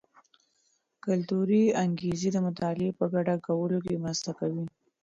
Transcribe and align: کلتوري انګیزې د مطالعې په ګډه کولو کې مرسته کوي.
کلتوري 1.05 1.61
انګیزې 1.83 2.29
د 2.33 2.37
مطالعې 2.47 2.89
په 2.99 3.05
ګډه 3.13 3.35
کولو 3.45 3.77
کې 3.85 4.01
مرسته 4.03 4.31
کوي. 4.39 4.63